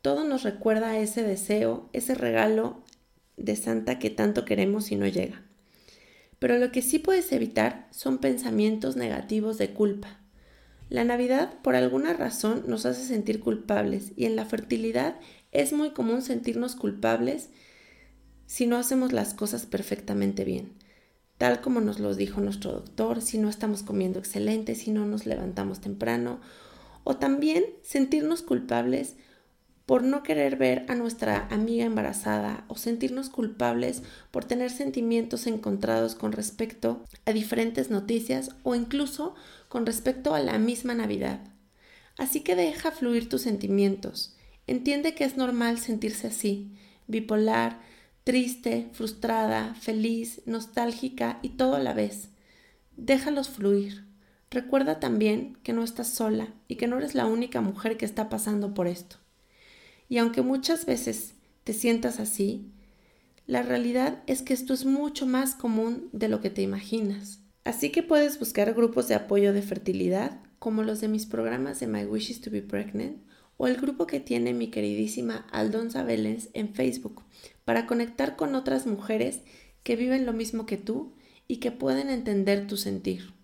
Todo 0.00 0.24
nos 0.24 0.44
recuerda 0.44 0.90
a 0.90 0.98
ese 0.98 1.22
deseo, 1.22 1.88
ese 1.92 2.14
regalo 2.14 2.82
de 3.36 3.56
Santa 3.56 3.98
que 3.98 4.10
tanto 4.10 4.44
queremos 4.44 4.90
y 4.90 4.96
no 4.96 5.06
llega. 5.06 5.42
Pero 6.38 6.56
lo 6.58 6.72
que 6.72 6.82
sí 6.82 6.98
puedes 6.98 7.30
evitar 7.32 7.88
son 7.90 8.18
pensamientos 8.18 8.96
negativos 8.96 9.58
de 9.58 9.70
culpa. 9.74 10.20
La 10.88 11.04
Navidad, 11.04 11.52
por 11.62 11.76
alguna 11.76 12.14
razón, 12.14 12.64
nos 12.66 12.86
hace 12.86 13.04
sentir 13.04 13.40
culpables 13.40 14.12
y 14.16 14.24
en 14.24 14.36
la 14.36 14.46
fertilidad 14.46 15.16
es 15.52 15.72
muy 15.72 15.90
común 15.90 16.22
sentirnos 16.22 16.76
culpables 16.76 17.50
si 18.46 18.66
no 18.66 18.76
hacemos 18.76 19.12
las 19.12 19.34
cosas 19.34 19.66
perfectamente 19.66 20.44
bien, 20.44 20.72
tal 21.36 21.60
como 21.60 21.82
nos 21.82 22.00
lo 22.00 22.14
dijo 22.14 22.40
nuestro 22.40 22.72
doctor, 22.72 23.20
si 23.20 23.36
no 23.36 23.50
estamos 23.50 23.82
comiendo 23.82 24.18
excelente, 24.18 24.74
si 24.74 24.90
no 24.90 25.04
nos 25.04 25.26
levantamos 25.26 25.80
temprano, 25.80 26.40
o 27.04 27.16
también 27.16 27.64
sentirnos 27.82 28.40
culpables 28.40 29.16
por 29.88 30.02
no 30.02 30.22
querer 30.22 30.56
ver 30.56 30.84
a 30.88 30.94
nuestra 30.94 31.48
amiga 31.50 31.86
embarazada 31.86 32.64
o 32.68 32.76
sentirnos 32.76 33.30
culpables 33.30 34.02
por 34.30 34.44
tener 34.44 34.70
sentimientos 34.70 35.46
encontrados 35.46 36.14
con 36.14 36.32
respecto 36.32 37.04
a 37.24 37.32
diferentes 37.32 37.90
noticias 37.90 38.50
o 38.64 38.74
incluso 38.74 39.34
con 39.68 39.86
respecto 39.86 40.34
a 40.34 40.40
la 40.40 40.58
misma 40.58 40.94
Navidad. 40.94 41.40
Así 42.16 42.40
que 42.40 42.56
deja 42.56 42.90
fluir 42.90 43.28
tus 43.28 43.42
sentimientos. 43.42 44.36
Entiende 44.66 45.14
que 45.14 45.24
es 45.24 45.36
normal 45.36 45.78
sentirse 45.78 46.26
así, 46.26 46.72
bipolar, 47.06 47.80
triste, 48.24 48.88
frustrada, 48.92 49.74
feliz, 49.74 50.42
nostálgica 50.44 51.38
y 51.42 51.50
todo 51.50 51.76
a 51.76 51.80
la 51.80 51.94
vez. 51.94 52.28
Déjalos 52.96 53.48
fluir. 53.48 54.06
Recuerda 54.50 54.98
también 54.98 55.58
que 55.62 55.72
no 55.72 55.82
estás 55.84 56.08
sola 56.08 56.52
y 56.68 56.76
que 56.76 56.86
no 56.86 56.98
eres 56.98 57.14
la 57.14 57.26
única 57.26 57.60
mujer 57.60 57.96
que 57.96 58.04
está 58.04 58.28
pasando 58.28 58.74
por 58.74 58.86
esto. 58.86 59.16
Y 60.08 60.18
aunque 60.18 60.42
muchas 60.42 60.86
veces 60.86 61.34
te 61.64 61.72
sientas 61.72 62.18
así, 62.18 62.72
la 63.46 63.62
realidad 63.62 64.22
es 64.26 64.42
que 64.42 64.54
esto 64.54 64.74
es 64.74 64.84
mucho 64.84 65.26
más 65.26 65.54
común 65.54 66.08
de 66.12 66.28
lo 66.28 66.40
que 66.40 66.50
te 66.50 66.62
imaginas. 66.62 67.40
Así 67.68 67.90
que 67.90 68.02
puedes 68.02 68.38
buscar 68.38 68.72
grupos 68.72 69.08
de 69.08 69.14
apoyo 69.14 69.52
de 69.52 69.60
fertilidad, 69.60 70.40
como 70.58 70.82
los 70.82 71.02
de 71.02 71.08
mis 71.08 71.26
programas 71.26 71.80
de 71.80 71.86
My 71.86 72.06
Wishes 72.06 72.40
to 72.40 72.50
be 72.50 72.62
Pregnant, 72.62 73.18
o 73.58 73.66
el 73.66 73.76
grupo 73.76 74.06
que 74.06 74.20
tiene 74.20 74.54
mi 74.54 74.70
queridísima 74.70 75.46
Aldonza 75.52 76.02
Vélez 76.02 76.48
en 76.54 76.72
Facebook, 76.72 77.24
para 77.66 77.84
conectar 77.86 78.36
con 78.36 78.54
otras 78.54 78.86
mujeres 78.86 79.42
que 79.82 79.96
viven 79.96 80.24
lo 80.24 80.32
mismo 80.32 80.64
que 80.64 80.78
tú 80.78 81.12
y 81.46 81.58
que 81.58 81.70
pueden 81.70 82.08
entender 82.08 82.66
tu 82.66 82.78
sentir. 82.78 83.34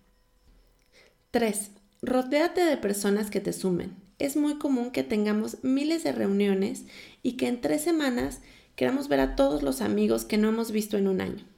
3. 1.29 1.69
Rodéate 2.01 2.65
de 2.65 2.77
personas 2.77 3.29
que 3.29 3.41
te 3.41 3.53
sumen 3.53 4.03
es 4.17 4.37
muy 4.37 4.55
común 4.55 4.91
que 4.91 5.03
tengamos 5.03 5.57
miles 5.61 6.03
de 6.03 6.13
reuniones 6.13 6.85
y 7.21 7.33
que 7.33 7.47
en 7.47 7.61
tres 7.61 7.83
semanas 7.83 8.41
queramos 8.75 9.07
ver 9.07 9.19
a 9.19 9.35
todos 9.35 9.61
los 9.61 9.81
amigos 9.81 10.25
que 10.25 10.37
no 10.39 10.49
hemos 10.49 10.71
visto 10.71 10.97
en 10.97 11.07
un 11.07 11.21
año. 11.21 11.54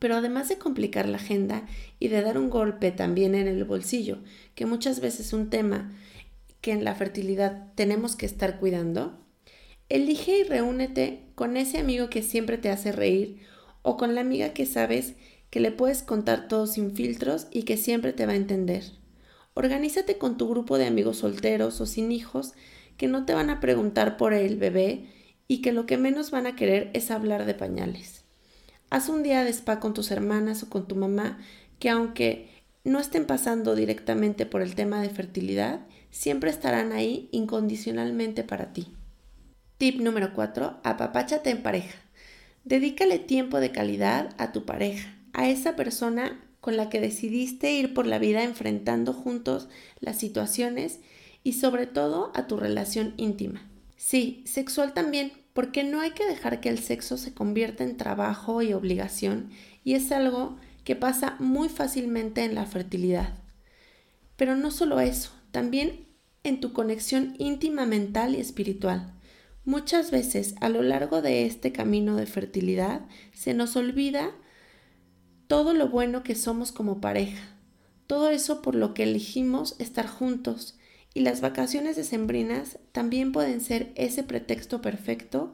Pero 0.00 0.16
además 0.16 0.48
de 0.48 0.58
complicar 0.58 1.08
la 1.08 1.18
agenda 1.18 1.68
y 2.00 2.08
de 2.08 2.22
dar 2.22 2.36
un 2.36 2.50
golpe 2.50 2.90
también 2.90 3.36
en 3.36 3.46
el 3.46 3.62
bolsillo, 3.64 4.18
que 4.56 4.66
muchas 4.66 4.98
veces 4.98 5.26
es 5.26 5.32
un 5.32 5.50
tema 5.50 5.92
que 6.60 6.72
en 6.72 6.82
la 6.82 6.96
fertilidad 6.96 7.72
tenemos 7.76 8.16
que 8.16 8.26
estar 8.26 8.58
cuidando, 8.58 9.24
elige 9.88 10.40
y 10.40 10.42
reúnete 10.42 11.26
con 11.36 11.56
ese 11.56 11.78
amigo 11.78 12.10
que 12.10 12.22
siempre 12.22 12.58
te 12.58 12.70
hace 12.70 12.90
reír 12.90 13.38
o 13.82 13.96
con 13.96 14.14
la 14.16 14.20
amiga 14.20 14.52
que 14.52 14.66
sabes 14.66 15.14
que 15.50 15.60
le 15.60 15.72
puedes 15.72 16.02
contar 16.02 16.48
todo 16.48 16.66
sin 16.66 16.94
filtros 16.94 17.46
y 17.50 17.62
que 17.64 17.76
siempre 17.76 18.12
te 18.12 18.26
va 18.26 18.32
a 18.32 18.36
entender. 18.36 18.84
Organízate 19.54 20.16
con 20.16 20.36
tu 20.36 20.48
grupo 20.48 20.78
de 20.78 20.86
amigos 20.86 21.18
solteros 21.18 21.80
o 21.80 21.86
sin 21.86 22.12
hijos 22.12 22.54
que 22.96 23.08
no 23.08 23.26
te 23.26 23.34
van 23.34 23.50
a 23.50 23.60
preguntar 23.60 24.16
por 24.16 24.32
el 24.32 24.56
bebé 24.56 25.06
y 25.48 25.60
que 25.60 25.72
lo 25.72 25.86
que 25.86 25.98
menos 25.98 26.30
van 26.30 26.46
a 26.46 26.54
querer 26.54 26.90
es 26.94 27.10
hablar 27.10 27.46
de 27.46 27.54
pañales. 27.54 28.19
Haz 28.90 29.08
un 29.08 29.22
día 29.22 29.44
de 29.44 29.50
spa 29.50 29.78
con 29.78 29.94
tus 29.94 30.10
hermanas 30.10 30.64
o 30.64 30.68
con 30.68 30.88
tu 30.88 30.96
mamá 30.96 31.38
que 31.78 31.90
aunque 31.90 32.50
no 32.82 32.98
estén 32.98 33.24
pasando 33.24 33.76
directamente 33.76 34.46
por 34.46 34.62
el 34.62 34.74
tema 34.74 35.00
de 35.00 35.10
fertilidad, 35.10 35.86
siempre 36.10 36.50
estarán 36.50 36.90
ahí 36.90 37.28
incondicionalmente 37.30 38.42
para 38.42 38.72
ti. 38.72 38.88
Tip 39.78 40.00
número 40.00 40.32
4. 40.34 40.80
Apapáchate 40.82 41.50
en 41.50 41.62
pareja. 41.62 41.96
Dedícale 42.64 43.20
tiempo 43.20 43.60
de 43.60 43.70
calidad 43.70 44.34
a 44.38 44.50
tu 44.50 44.64
pareja, 44.64 45.14
a 45.34 45.48
esa 45.48 45.76
persona 45.76 46.40
con 46.60 46.76
la 46.76 46.90
que 46.90 47.00
decidiste 47.00 47.72
ir 47.72 47.94
por 47.94 48.06
la 48.06 48.18
vida 48.18 48.42
enfrentando 48.42 49.12
juntos 49.12 49.68
las 50.00 50.18
situaciones 50.18 50.98
y 51.44 51.52
sobre 51.52 51.86
todo 51.86 52.32
a 52.34 52.48
tu 52.48 52.56
relación 52.56 53.14
íntima. 53.18 53.70
Sí, 53.96 54.42
sexual 54.46 54.94
también, 54.94 55.32
porque 55.52 55.84
no 55.84 56.00
hay 56.00 56.12
que 56.12 56.26
dejar 56.26 56.60
que 56.60 56.68
el 56.68 56.78
sexo 56.78 57.16
se 57.16 57.34
convierta 57.34 57.84
en 57.84 57.96
trabajo 57.96 58.62
y 58.62 58.72
obligación 58.72 59.50
y 59.84 59.94
es 59.94 60.12
algo 60.12 60.56
que 60.84 60.96
pasa 60.96 61.36
muy 61.38 61.68
fácilmente 61.68 62.44
en 62.44 62.54
la 62.54 62.66
fertilidad. 62.66 63.38
Pero 64.36 64.56
no 64.56 64.70
solo 64.70 65.00
eso, 65.00 65.30
también 65.50 66.06
en 66.44 66.60
tu 66.60 66.72
conexión 66.72 67.34
íntima 67.38 67.86
mental 67.86 68.34
y 68.34 68.40
espiritual. 68.40 69.14
Muchas 69.64 70.10
veces 70.10 70.54
a 70.60 70.68
lo 70.68 70.82
largo 70.82 71.20
de 71.20 71.44
este 71.44 71.72
camino 71.72 72.16
de 72.16 72.26
fertilidad 72.26 73.02
se 73.34 73.52
nos 73.52 73.76
olvida 73.76 74.30
todo 75.46 75.74
lo 75.74 75.88
bueno 75.88 76.22
que 76.22 76.34
somos 76.34 76.72
como 76.72 77.00
pareja, 77.00 77.56
todo 78.06 78.30
eso 78.30 78.62
por 78.62 78.74
lo 78.74 78.94
que 78.94 79.02
elegimos 79.02 79.76
estar 79.78 80.06
juntos 80.06 80.78
y 81.14 81.20
las 81.20 81.40
vacaciones 81.40 81.96
decembrinas 81.96 82.78
también 82.92 83.32
pueden 83.32 83.60
ser 83.60 83.92
ese 83.96 84.22
pretexto 84.22 84.80
perfecto 84.80 85.52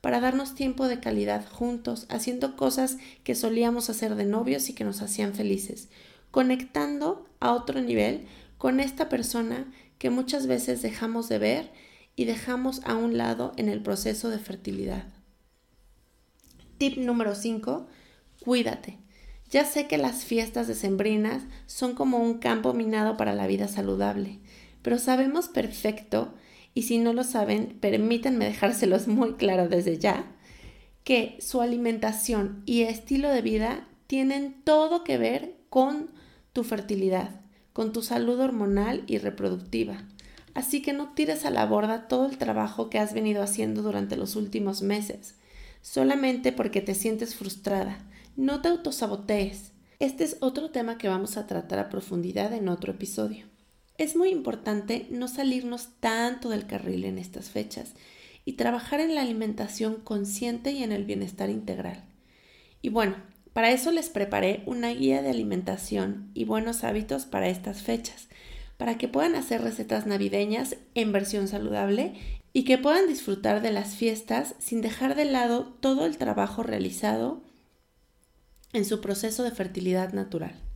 para 0.00 0.20
darnos 0.20 0.54
tiempo 0.54 0.86
de 0.86 1.00
calidad 1.00 1.44
juntos, 1.50 2.06
haciendo 2.08 2.56
cosas 2.56 2.98
que 3.24 3.34
solíamos 3.34 3.90
hacer 3.90 4.14
de 4.14 4.24
novios 4.24 4.68
y 4.68 4.74
que 4.74 4.84
nos 4.84 5.02
hacían 5.02 5.34
felices, 5.34 5.88
conectando 6.30 7.26
a 7.40 7.52
otro 7.52 7.80
nivel 7.80 8.26
con 8.58 8.80
esta 8.80 9.08
persona 9.08 9.72
que 9.98 10.10
muchas 10.10 10.46
veces 10.46 10.82
dejamos 10.82 11.28
de 11.28 11.38
ver 11.38 11.72
y 12.14 12.24
dejamos 12.24 12.80
a 12.84 12.96
un 12.96 13.16
lado 13.16 13.52
en 13.56 13.68
el 13.68 13.82
proceso 13.82 14.28
de 14.28 14.38
fertilidad. 14.38 15.06
Tip 16.78 16.96
número 16.98 17.34
5. 17.34 17.86
Cuídate. 18.44 18.98
Ya 19.50 19.64
sé 19.64 19.86
que 19.86 19.98
las 19.98 20.24
fiestas 20.24 20.68
decembrinas 20.68 21.42
son 21.66 21.94
como 21.94 22.18
un 22.18 22.38
campo 22.38 22.74
minado 22.74 23.16
para 23.16 23.34
la 23.34 23.46
vida 23.46 23.66
saludable, 23.66 24.40
pero 24.88 24.98
sabemos 24.98 25.48
perfecto, 25.48 26.32
y 26.72 26.84
si 26.84 26.96
no 26.96 27.12
lo 27.12 27.22
saben, 27.22 27.76
permítanme 27.78 28.46
dejárselos 28.46 29.06
muy 29.06 29.34
claro 29.34 29.68
desde 29.68 29.98
ya, 29.98 30.24
que 31.04 31.36
su 31.42 31.60
alimentación 31.60 32.62
y 32.64 32.84
estilo 32.84 33.28
de 33.28 33.42
vida 33.42 33.86
tienen 34.06 34.62
todo 34.64 35.04
que 35.04 35.18
ver 35.18 35.58
con 35.68 36.10
tu 36.54 36.64
fertilidad, 36.64 37.42
con 37.74 37.92
tu 37.92 38.00
salud 38.00 38.40
hormonal 38.40 39.04
y 39.06 39.18
reproductiva. 39.18 40.08
Así 40.54 40.80
que 40.80 40.94
no 40.94 41.12
tires 41.12 41.44
a 41.44 41.50
la 41.50 41.66
borda 41.66 42.08
todo 42.08 42.24
el 42.24 42.38
trabajo 42.38 42.88
que 42.88 42.98
has 42.98 43.12
venido 43.12 43.42
haciendo 43.42 43.82
durante 43.82 44.16
los 44.16 44.36
últimos 44.36 44.80
meses, 44.80 45.34
solamente 45.82 46.50
porque 46.50 46.80
te 46.80 46.94
sientes 46.94 47.34
frustrada 47.34 47.98
no 48.36 48.62
te 48.62 48.68
autosabotees. 48.68 49.72
Este 49.98 50.24
es 50.24 50.38
otro 50.40 50.70
tema 50.70 50.96
que 50.96 51.08
vamos 51.08 51.36
a 51.36 51.46
tratar 51.46 51.78
a 51.78 51.90
profundidad 51.90 52.54
en 52.54 52.70
otro 52.70 52.92
episodio. 52.94 53.47
Es 53.98 54.14
muy 54.14 54.30
importante 54.30 55.08
no 55.10 55.26
salirnos 55.26 55.88
tanto 55.98 56.50
del 56.50 56.66
carril 56.66 57.04
en 57.04 57.18
estas 57.18 57.50
fechas 57.50 57.94
y 58.44 58.52
trabajar 58.52 59.00
en 59.00 59.16
la 59.16 59.22
alimentación 59.22 59.96
consciente 59.96 60.70
y 60.70 60.84
en 60.84 60.92
el 60.92 61.04
bienestar 61.04 61.50
integral. 61.50 62.04
Y 62.80 62.90
bueno, 62.90 63.16
para 63.52 63.72
eso 63.72 63.90
les 63.90 64.08
preparé 64.08 64.62
una 64.66 64.90
guía 64.90 65.20
de 65.20 65.30
alimentación 65.30 66.30
y 66.32 66.44
buenos 66.44 66.84
hábitos 66.84 67.26
para 67.26 67.48
estas 67.48 67.82
fechas, 67.82 68.28
para 68.76 68.96
que 68.96 69.08
puedan 69.08 69.34
hacer 69.34 69.62
recetas 69.62 70.06
navideñas 70.06 70.76
en 70.94 71.10
versión 71.10 71.48
saludable 71.48 72.14
y 72.52 72.64
que 72.64 72.78
puedan 72.78 73.08
disfrutar 73.08 73.62
de 73.62 73.72
las 73.72 73.96
fiestas 73.96 74.54
sin 74.60 74.80
dejar 74.80 75.16
de 75.16 75.24
lado 75.24 75.76
todo 75.80 76.06
el 76.06 76.18
trabajo 76.18 76.62
realizado 76.62 77.42
en 78.72 78.84
su 78.84 79.00
proceso 79.00 79.42
de 79.42 79.50
fertilidad 79.50 80.12
natural. 80.12 80.67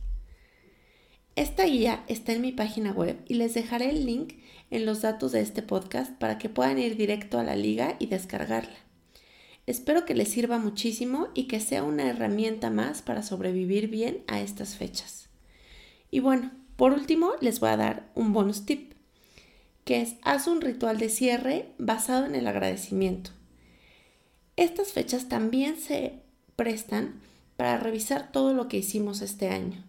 Esta 1.35 1.65
guía 1.65 2.03
está 2.07 2.33
en 2.33 2.41
mi 2.41 2.51
página 2.51 2.91
web 2.91 3.17
y 3.27 3.33
les 3.33 3.55
dejaré 3.55 3.89
el 3.89 4.05
link 4.05 4.33
en 4.69 4.85
los 4.85 5.01
datos 5.01 5.31
de 5.31 5.41
este 5.41 5.63
podcast 5.63 6.11
para 6.11 6.37
que 6.37 6.47
puedan 6.47 6.77
ir 6.77 6.95
directo 6.95 7.39
a 7.39 7.43
la 7.43 7.55
liga 7.55 7.95
y 7.97 8.05
descargarla. 8.05 8.77
Espero 9.65 10.05
que 10.05 10.13
les 10.13 10.27
sirva 10.27 10.59
muchísimo 10.59 11.29
y 11.33 11.45
que 11.45 11.59
sea 11.59 11.83
una 11.83 12.07
herramienta 12.07 12.69
más 12.69 13.01
para 13.01 13.23
sobrevivir 13.23 13.87
bien 13.87 14.23
a 14.27 14.41
estas 14.41 14.75
fechas. 14.75 15.29
Y 16.11 16.19
bueno, 16.19 16.51
Por 16.75 16.91
último, 16.91 17.33
les 17.39 17.59
voy 17.59 17.69
a 17.69 17.77
dar 17.77 18.11
un 18.15 18.33
bonus 18.33 18.65
tip, 18.65 18.93
que 19.85 20.01
es 20.01 20.15
haz 20.23 20.47
un 20.47 20.59
ritual 20.59 20.97
de 20.97 21.09
cierre 21.09 21.67
basado 21.77 22.25
en 22.25 22.35
el 22.35 22.47
agradecimiento. 22.47 23.29
Estas 24.55 24.91
fechas 24.91 25.29
también 25.29 25.77
se 25.77 26.21
prestan 26.55 27.21
para 27.57 27.77
revisar 27.77 28.31
todo 28.31 28.53
lo 28.53 28.67
que 28.67 28.77
hicimos 28.77 29.21
este 29.21 29.49
año. 29.49 29.83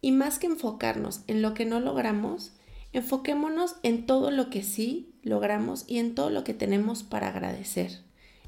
Y 0.00 0.12
más 0.12 0.38
que 0.38 0.46
enfocarnos 0.46 1.22
en 1.26 1.42
lo 1.42 1.54
que 1.54 1.66
no 1.66 1.80
logramos, 1.80 2.52
enfoquémonos 2.92 3.76
en 3.82 4.06
todo 4.06 4.30
lo 4.30 4.50
que 4.50 4.62
sí 4.62 5.12
logramos 5.22 5.84
y 5.86 5.98
en 5.98 6.14
todo 6.14 6.30
lo 6.30 6.44
que 6.44 6.54
tenemos 6.54 7.02
para 7.02 7.28
agradecer. 7.28 8.00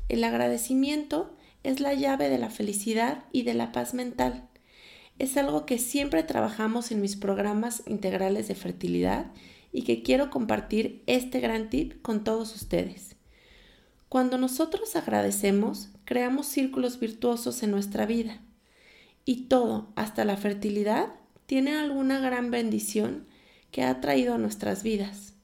El 0.09 0.25
agradecimiento 0.25 1.35
es 1.63 1.81
la 1.81 1.95
llave 1.95 2.29
de 2.29 2.39
la 2.39 2.51
felicidad 2.51 3.25
y 3.33 3.43
de 3.43 3.55
la 3.55 3.73
paz 3.73 3.95
mental. 3.95 4.49
Es 5.19 5.37
algo 5.37 5.67
que 5.67 5.79
siempre 5.79 6.23
trabajamos 6.23 6.91
en 6.91 7.01
mis 7.01 7.17
programas 7.17 7.83
integrales 7.87 8.49
de 8.49 8.55
fertilidad 8.55 9.31
y 9.73 9.83
que 9.83 10.03
quiero 10.03 10.31
compartir 10.31 11.03
este 11.07 11.41
gran 11.41 11.71
tip 11.71 12.03
con 12.03 12.25
todos 12.25 12.55
ustedes. 12.55 13.17
Cuando 14.09 14.37
nosotros 14.37 14.95
agradecemos, 14.97 15.89
creamos 16.05 16.47
círculos 16.47 17.01
virtuosos 17.01 17.63
en 17.63 17.71
nuestra 17.71 18.05
vida. 18.05 18.41
Y 19.25 19.45
todo, 19.45 19.93
hasta 19.97 20.25
la 20.25 20.37
fertilidad, 20.37 21.15
tiene 21.47 21.75
alguna 21.77 22.21
gran 22.21 22.51
bendición 22.51 23.27
que 23.71 23.83
ha 23.83 24.01
traído 24.01 24.35
a 24.35 24.39
nuestras 24.39 24.83
vidas. 24.83 25.35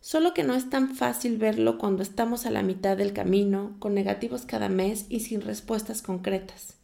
Solo 0.00 0.32
que 0.32 0.44
no 0.44 0.54
es 0.54 0.70
tan 0.70 0.94
fácil 0.94 1.36
verlo 1.36 1.76
cuando 1.76 2.02
estamos 2.02 2.46
a 2.46 2.50
la 2.50 2.62
mitad 2.62 2.96
del 2.96 3.12
camino, 3.12 3.76
con 3.78 3.94
negativos 3.94 4.46
cada 4.46 4.68
mes 4.68 5.06
y 5.08 5.20
sin 5.20 5.42
respuestas 5.42 6.00
concretas. 6.00 6.78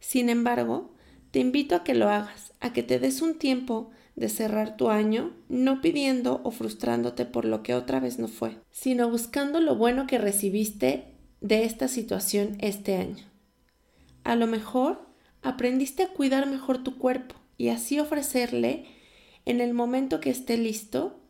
Sin 0.00 0.28
embargo, 0.28 0.94
te 1.30 1.38
invito 1.38 1.74
a 1.74 1.84
que 1.84 1.94
lo 1.94 2.08
hagas, 2.10 2.52
a 2.60 2.72
que 2.72 2.82
te 2.82 2.98
des 2.98 3.22
un 3.22 3.38
tiempo 3.38 3.90
de 4.16 4.28
cerrar 4.28 4.76
tu 4.76 4.90
año, 4.90 5.32
no 5.48 5.80
pidiendo 5.80 6.40
o 6.44 6.50
frustrándote 6.50 7.24
por 7.24 7.44
lo 7.44 7.62
que 7.62 7.74
otra 7.74 8.00
vez 8.00 8.18
no 8.18 8.28
fue, 8.28 8.58
sino 8.70 9.08
buscando 9.08 9.60
lo 9.60 9.76
bueno 9.76 10.06
que 10.06 10.18
recibiste 10.18 11.14
de 11.40 11.64
esta 11.64 11.88
situación 11.88 12.56
este 12.60 12.96
año. 12.96 13.24
A 14.24 14.34
lo 14.36 14.46
mejor 14.46 15.06
aprendiste 15.42 16.02
a 16.02 16.08
cuidar 16.08 16.46
mejor 16.50 16.82
tu 16.82 16.98
cuerpo 16.98 17.36
y 17.58 17.68
así 17.68 17.98
ofrecerle, 17.98 18.86
en 19.44 19.60
el 19.60 19.74
momento 19.74 20.20
que 20.20 20.30
esté 20.30 20.56
listo, 20.56 21.20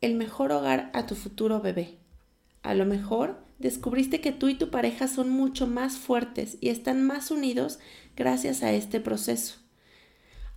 el 0.00 0.14
mejor 0.14 0.50
hogar 0.50 0.90
a 0.94 1.06
tu 1.06 1.14
futuro 1.14 1.60
bebé. 1.60 1.98
A 2.62 2.74
lo 2.74 2.86
mejor 2.86 3.38
descubriste 3.58 4.20
que 4.20 4.32
tú 4.32 4.48
y 4.48 4.54
tu 4.54 4.70
pareja 4.70 5.08
son 5.08 5.30
mucho 5.30 5.66
más 5.66 5.96
fuertes 5.96 6.56
y 6.60 6.70
están 6.70 7.06
más 7.06 7.30
unidos 7.30 7.78
gracias 8.16 8.62
a 8.62 8.72
este 8.72 9.00
proceso. 9.00 9.56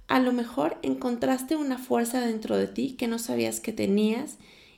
A 0.07 0.19
lo 0.19 0.33
mejor 0.33 0.77
encontraste 0.81 1.55
una 1.55 1.77
fuerza 1.77 2.21
dentro 2.21 2.57
de 2.57 2.67
ti 2.67 2.95
que 2.97 3.07
no 3.07 3.19
sabías 3.19 3.59
que 3.59 3.73
tenías 3.73 4.37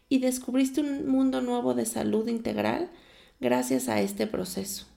y 0.10 0.20
descubriste 0.20 0.82
un 0.82 1.08
mundo 1.08 1.42
nuevo 1.42 1.74
de 1.74 1.86
salud 1.86 2.28
integral 2.28 2.92
gracias 3.40 3.90
a 3.90 4.02
este 4.02 4.28
proceso. 4.28 4.93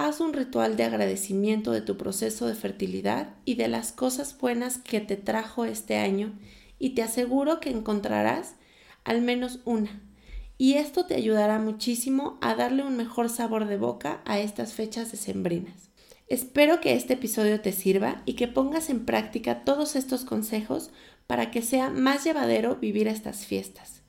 Haz 0.00 0.20
un 0.20 0.32
ritual 0.32 0.76
de 0.76 0.84
agradecimiento 0.84 1.72
de 1.72 1.80
tu 1.80 1.96
proceso 1.96 2.46
de 2.46 2.54
fertilidad 2.54 3.34
y 3.44 3.56
de 3.56 3.66
las 3.66 3.90
cosas 3.90 4.38
buenas 4.38 4.78
que 4.78 5.00
te 5.00 5.16
trajo 5.16 5.64
este 5.64 5.96
año 5.96 6.38
y 6.78 6.90
te 6.90 7.02
aseguro 7.02 7.58
que 7.58 7.70
encontrarás 7.70 8.54
al 9.02 9.22
menos 9.22 9.58
una. 9.64 10.00
Y 10.56 10.74
esto 10.74 11.06
te 11.06 11.16
ayudará 11.16 11.58
muchísimo 11.58 12.38
a 12.40 12.54
darle 12.54 12.84
un 12.84 12.96
mejor 12.96 13.28
sabor 13.28 13.66
de 13.66 13.76
boca 13.76 14.22
a 14.24 14.38
estas 14.38 14.72
fechas 14.72 15.10
decembrinas. 15.10 15.90
Espero 16.28 16.80
que 16.80 16.94
este 16.94 17.14
episodio 17.14 17.60
te 17.60 17.72
sirva 17.72 18.22
y 18.24 18.34
que 18.34 18.46
pongas 18.46 18.90
en 18.90 19.04
práctica 19.04 19.64
todos 19.64 19.96
estos 19.96 20.24
consejos 20.24 20.90
para 21.26 21.50
que 21.50 21.60
sea 21.60 21.90
más 21.90 22.22
llevadero 22.22 22.76
vivir 22.76 23.08
estas 23.08 23.46
fiestas. 23.46 24.02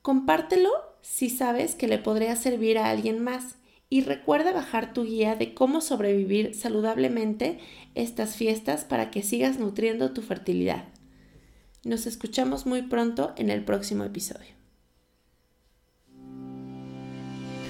Compártelo 0.00 0.70
si 1.02 1.28
sabes 1.28 1.74
que 1.74 1.88
le 1.88 1.98
podría 1.98 2.36
servir 2.36 2.78
a 2.78 2.88
alguien 2.88 3.22
más 3.22 3.59
y 3.90 4.02
recuerda 4.02 4.52
bajar 4.52 4.94
tu 4.94 5.04
guía 5.04 5.34
de 5.34 5.52
cómo 5.52 5.80
sobrevivir 5.80 6.54
saludablemente 6.54 7.58
estas 7.96 8.36
fiestas 8.36 8.84
para 8.84 9.10
que 9.10 9.22
sigas 9.22 9.58
nutriendo 9.58 10.12
tu 10.12 10.22
fertilidad. 10.22 10.84
Nos 11.84 12.06
escuchamos 12.06 12.66
muy 12.66 12.82
pronto 12.82 13.34
en 13.36 13.50
el 13.50 13.64
próximo 13.64 14.04
episodio. 14.04 14.59